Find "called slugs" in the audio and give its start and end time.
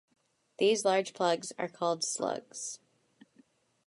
1.67-2.79